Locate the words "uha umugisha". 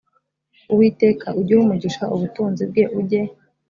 1.55-2.03